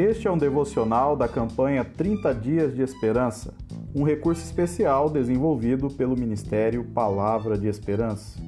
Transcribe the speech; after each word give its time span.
Este 0.00 0.26
é 0.26 0.30
um 0.30 0.38
devocional 0.38 1.14
da 1.14 1.28
campanha 1.28 1.84
30 1.84 2.34
Dias 2.34 2.74
de 2.74 2.80
Esperança, 2.80 3.52
um 3.94 4.02
recurso 4.02 4.42
especial 4.42 5.10
desenvolvido 5.10 5.90
pelo 5.90 6.16
Ministério 6.16 6.82
Palavra 6.82 7.58
de 7.58 7.68
Esperança. 7.68 8.40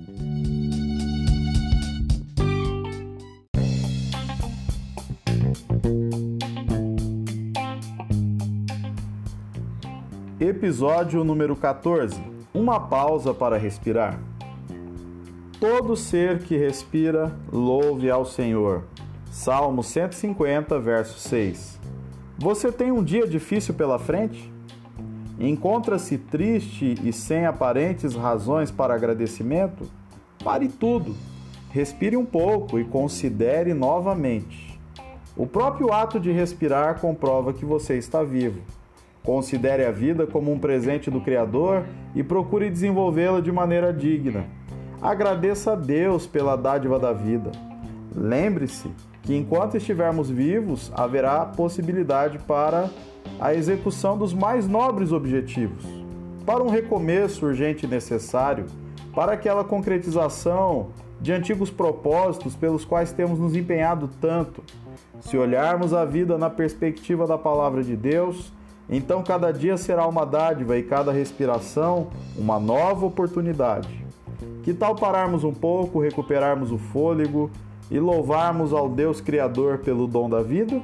Episódio 10.40 11.22
número 11.22 11.54
14 11.54 12.18
Uma 12.54 12.80
pausa 12.80 13.34
para 13.34 13.58
respirar. 13.58 14.18
Todo 15.60 15.96
ser 15.96 16.44
que 16.44 16.56
respira, 16.56 17.30
louve 17.52 18.10
ao 18.10 18.24
Senhor. 18.24 18.84
Salmo 19.32 19.82
150, 19.82 20.78
verso 20.78 21.18
6. 21.18 21.80
Você 22.36 22.70
tem 22.70 22.92
um 22.92 23.02
dia 23.02 23.26
difícil 23.26 23.72
pela 23.72 23.98
frente? 23.98 24.52
Encontra-se 25.40 26.18
triste 26.18 26.96
e 27.02 27.14
sem 27.14 27.46
aparentes 27.46 28.14
razões 28.14 28.70
para 28.70 28.94
agradecimento? 28.94 29.90
Pare 30.44 30.68
tudo, 30.68 31.16
respire 31.70 32.14
um 32.14 32.26
pouco 32.26 32.78
e 32.78 32.84
considere 32.84 33.72
novamente. 33.72 34.78
O 35.34 35.46
próprio 35.46 35.90
ato 35.94 36.20
de 36.20 36.30
respirar 36.30 37.00
comprova 37.00 37.54
que 37.54 37.64
você 37.64 37.96
está 37.96 38.22
vivo. 38.22 38.60
Considere 39.24 39.86
a 39.86 39.90
vida 39.90 40.26
como 40.26 40.52
um 40.52 40.58
presente 40.58 41.10
do 41.10 41.22
Criador 41.22 41.86
e 42.14 42.22
procure 42.22 42.68
desenvolvê-la 42.68 43.40
de 43.40 43.50
maneira 43.50 43.94
digna. 43.94 44.44
Agradeça 45.00 45.72
a 45.72 45.74
Deus 45.74 46.26
pela 46.26 46.54
dádiva 46.54 46.98
da 46.98 47.14
vida. 47.14 47.50
Lembre-se 48.14 48.90
que 49.22 49.36
enquanto 49.36 49.76
estivermos 49.76 50.28
vivos, 50.28 50.92
haverá 50.94 51.44
possibilidade 51.46 52.38
para 52.40 52.90
a 53.40 53.54
execução 53.54 54.18
dos 54.18 54.34
mais 54.34 54.66
nobres 54.66 55.12
objetivos, 55.12 55.84
para 56.44 56.62
um 56.62 56.68
recomeço 56.68 57.46
urgente 57.46 57.86
e 57.86 57.88
necessário, 57.88 58.66
para 59.14 59.32
aquela 59.32 59.62
concretização 59.62 60.88
de 61.20 61.32
antigos 61.32 61.70
propósitos 61.70 62.56
pelos 62.56 62.84
quais 62.84 63.12
temos 63.12 63.38
nos 63.38 63.54
empenhado 63.54 64.10
tanto. 64.20 64.62
Se 65.20 65.36
olharmos 65.36 65.94
a 65.94 66.04
vida 66.04 66.36
na 66.36 66.50
perspectiva 66.50 67.26
da 67.26 67.38
palavra 67.38 67.82
de 67.84 67.94
Deus, 67.94 68.52
então 68.90 69.22
cada 69.22 69.52
dia 69.52 69.76
será 69.76 70.06
uma 70.06 70.26
dádiva 70.26 70.76
e 70.76 70.82
cada 70.82 71.12
respiração 71.12 72.08
uma 72.36 72.58
nova 72.58 73.06
oportunidade. 73.06 74.04
Que 74.64 74.74
tal 74.74 74.96
pararmos 74.96 75.44
um 75.44 75.52
pouco, 75.52 76.00
recuperarmos 76.00 76.72
o 76.72 76.78
fôlego 76.78 77.50
e 77.92 78.00
louvarmos 78.00 78.72
ao 78.72 78.88
Deus 78.88 79.20
Criador 79.20 79.78
pelo 79.80 80.06
dom 80.06 80.26
da 80.26 80.42
vida? 80.42 80.80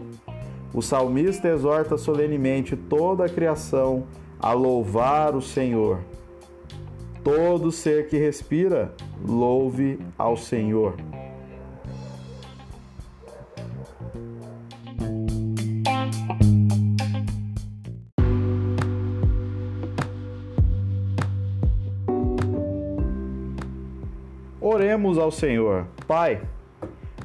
O 0.75 0.83
salmista 0.83 1.49
exorta 1.49 1.97
solenemente 1.97 2.77
toda 2.77 3.25
a 3.25 3.29
criação 3.31 4.05
a 4.39 4.53
louvar 4.53 5.35
o 5.35 5.41
Senhor. 5.41 6.01
Todo 7.25 7.73
ser 7.73 8.09
que 8.09 8.19
respira, 8.19 8.93
louve 9.27 9.99
ao 10.19 10.37
Senhor. 10.37 10.97
Oremos 24.61 25.17
ao 25.17 25.31
Senhor. 25.31 25.87
Pai, 26.07 26.43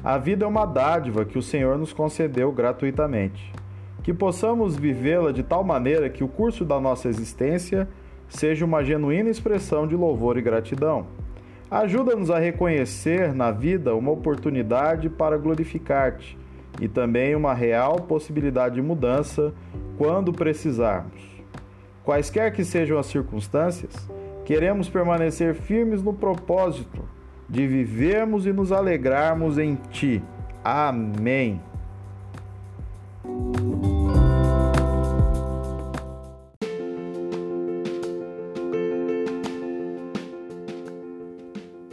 a 0.04 0.18
vida 0.18 0.44
é 0.44 0.48
uma 0.48 0.66
dádiva 0.66 1.24
que 1.24 1.38
o 1.38 1.42
Senhor 1.42 1.78
nos 1.78 1.94
concedeu 1.94 2.52
gratuitamente. 2.52 3.50
Que 4.02 4.12
possamos 4.12 4.76
vivê-la 4.76 5.32
de 5.32 5.42
tal 5.42 5.64
maneira 5.64 6.10
que 6.10 6.22
o 6.22 6.28
curso 6.28 6.62
da 6.62 6.78
nossa 6.78 7.08
existência 7.08 7.88
seja 8.28 8.66
uma 8.66 8.84
genuína 8.84 9.30
expressão 9.30 9.86
de 9.86 9.96
louvor 9.96 10.36
e 10.36 10.42
gratidão. 10.42 11.06
Ajuda-nos 11.70 12.30
a 12.30 12.38
reconhecer 12.38 13.32
na 13.32 13.50
vida 13.50 13.94
uma 13.94 14.10
oportunidade 14.10 15.08
para 15.08 15.38
glorificar-te 15.38 16.36
e 16.78 16.86
também 16.86 17.34
uma 17.34 17.54
real 17.54 17.96
possibilidade 17.96 18.74
de 18.74 18.82
mudança 18.82 19.54
quando 19.96 20.34
precisarmos. 20.34 21.22
Quaisquer 22.04 22.52
que 22.52 22.62
sejam 22.62 22.98
as 22.98 23.06
circunstâncias, 23.06 23.94
queremos 24.44 24.86
permanecer 24.86 25.54
firmes 25.54 26.02
no 26.02 26.12
propósito 26.12 27.02
de 27.48 27.66
vivermos 27.66 28.46
e 28.46 28.52
nos 28.52 28.72
alegrarmos 28.72 29.58
em 29.58 29.76
Ti. 29.90 30.22
Amém. 30.62 31.60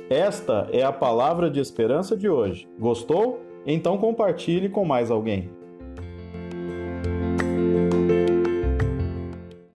Esta 0.09 0.67
é 0.73 0.83
a 0.83 0.91
palavra 0.91 1.49
de 1.49 1.59
esperança 1.61 2.17
de 2.17 2.27
hoje. 2.27 2.67
Gostou? 2.77 3.41
Então 3.65 3.97
compartilhe 3.97 4.67
com 4.67 4.83
mais 4.83 5.09
alguém. 5.09 5.49